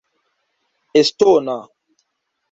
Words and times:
estona 1.01 1.57